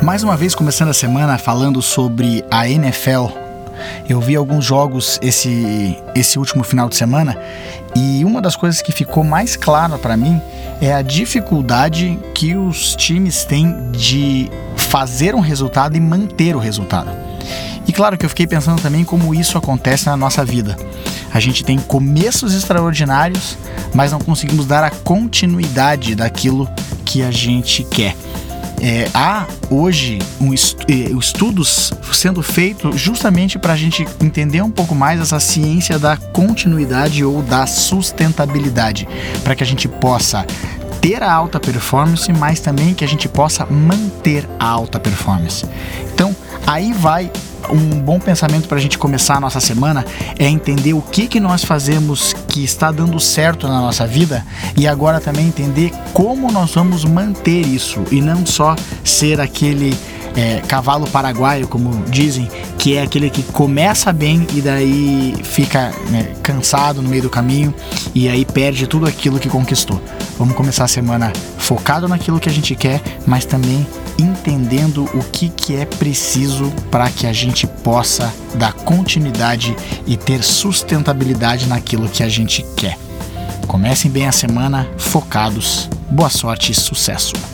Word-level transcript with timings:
Mais 0.00 0.22
uma 0.22 0.36
vez 0.36 0.54
começando 0.54 0.88
a 0.88 0.94
semana 0.94 1.36
falando 1.38 1.82
sobre 1.82 2.44
a 2.50 2.68
NFL. 2.68 3.26
Eu 4.08 4.20
vi 4.20 4.36
alguns 4.36 4.64
jogos 4.64 5.18
esse, 5.20 5.96
esse 6.14 6.38
último 6.38 6.64
final 6.64 6.88
de 6.88 6.96
semana 6.96 7.36
e 7.94 8.24
uma 8.24 8.40
das 8.40 8.56
coisas 8.56 8.80
que 8.80 8.92
ficou 8.92 9.22
mais 9.22 9.56
clara 9.56 9.98
para 9.98 10.16
mim 10.16 10.40
é 10.80 10.92
a 10.92 11.02
dificuldade 11.02 12.18
que 12.34 12.56
os 12.56 12.96
times 12.96 13.44
têm 13.44 13.90
de 13.92 14.50
fazer 14.76 15.34
um 15.34 15.40
resultado 15.40 15.96
e 15.96 16.00
manter 16.00 16.56
o 16.56 16.58
resultado. 16.58 17.10
E 17.86 17.92
claro 17.92 18.16
que 18.16 18.24
eu 18.24 18.30
fiquei 18.30 18.46
pensando 18.46 18.80
também 18.80 19.04
como 19.04 19.34
isso 19.34 19.58
acontece 19.58 20.06
na 20.06 20.16
nossa 20.16 20.44
vida. 20.44 20.76
A 21.32 21.40
gente 21.40 21.64
tem 21.64 21.78
começos 21.78 22.54
extraordinários, 22.54 23.56
mas 23.94 24.12
não 24.12 24.18
conseguimos 24.18 24.66
dar 24.66 24.84
a 24.84 24.90
continuidade 24.90 26.14
daquilo 26.14 26.68
que 27.04 27.22
a 27.22 27.30
gente 27.30 27.84
quer. 27.84 28.16
É, 28.82 29.08
há 29.14 29.46
hoje 29.70 30.18
um 30.40 30.52
é, 30.52 30.56
estudos 31.16 31.92
sendo 32.12 32.42
feitos 32.42 33.00
justamente 33.00 33.56
para 33.56 33.74
a 33.74 33.76
gente 33.76 34.04
entender 34.20 34.60
um 34.60 34.70
pouco 34.70 34.92
mais 34.92 35.20
essa 35.20 35.38
ciência 35.38 36.00
da 36.00 36.16
continuidade 36.16 37.24
ou 37.24 37.42
da 37.42 37.64
sustentabilidade, 37.64 39.06
para 39.44 39.54
que 39.54 39.62
a 39.62 39.66
gente 39.66 39.86
possa 39.86 40.44
ter 41.00 41.22
a 41.22 41.32
alta 41.32 41.60
performance, 41.60 42.32
mas 42.32 42.58
também 42.58 42.92
que 42.92 43.04
a 43.04 43.08
gente 43.08 43.28
possa 43.28 43.64
manter 43.66 44.48
a 44.58 44.66
alta 44.66 44.98
performance. 44.98 45.64
Então, 46.12 46.34
aí 46.66 46.92
vai 46.92 47.30
um 47.70 48.00
bom 48.00 48.18
pensamento 48.18 48.68
para 48.68 48.78
a 48.78 48.80
gente 48.80 48.98
começar 48.98 49.36
a 49.36 49.40
nossa 49.40 49.60
semana 49.60 50.04
é 50.38 50.46
entender 50.46 50.92
o 50.92 51.02
que, 51.02 51.26
que 51.26 51.40
nós 51.40 51.64
fazemos 51.64 52.34
que 52.48 52.62
está 52.64 52.90
dando 52.90 53.18
certo 53.20 53.68
na 53.68 53.80
nossa 53.80 54.06
vida 54.06 54.44
e 54.76 54.86
agora 54.86 55.20
também 55.20 55.46
entender 55.46 55.92
como 56.12 56.50
nós 56.50 56.74
vamos 56.74 57.04
manter 57.04 57.66
isso 57.66 58.02
e 58.10 58.20
não 58.20 58.44
só 58.44 58.76
ser 59.04 59.40
aquele 59.40 59.96
é, 60.36 60.60
cavalo 60.66 61.06
paraguaio, 61.06 61.68
como 61.68 62.04
dizem, 62.08 62.48
que 62.78 62.96
é 62.96 63.02
aquele 63.02 63.30
que 63.30 63.42
começa 63.42 64.12
bem 64.12 64.46
e 64.54 64.60
daí 64.60 65.34
fica 65.42 65.92
né, 66.10 66.32
cansado 66.42 67.02
no 67.02 67.08
meio 67.08 67.22
do 67.22 67.30
caminho 67.30 67.74
e 68.14 68.28
aí 68.28 68.44
perde 68.44 68.86
tudo 68.86 69.06
aquilo 69.06 69.38
que 69.38 69.48
conquistou. 69.48 70.00
Vamos 70.42 70.56
começar 70.56 70.82
a 70.82 70.88
semana 70.88 71.32
focado 71.56 72.08
naquilo 72.08 72.40
que 72.40 72.48
a 72.48 72.52
gente 72.52 72.74
quer, 72.74 73.00
mas 73.24 73.44
também 73.44 73.86
entendendo 74.18 75.04
o 75.14 75.22
que, 75.22 75.48
que 75.48 75.76
é 75.76 75.84
preciso 75.84 76.68
para 76.90 77.08
que 77.08 77.28
a 77.28 77.32
gente 77.32 77.64
possa 77.64 78.34
dar 78.56 78.72
continuidade 78.72 79.76
e 80.04 80.16
ter 80.16 80.42
sustentabilidade 80.42 81.68
naquilo 81.68 82.08
que 82.08 82.24
a 82.24 82.28
gente 82.28 82.66
quer. 82.76 82.98
Comecem 83.68 84.10
bem 84.10 84.26
a 84.26 84.32
semana 84.32 84.90
focados. 84.98 85.88
Boa 86.10 86.28
sorte 86.28 86.72
e 86.72 86.74
sucesso! 86.74 87.51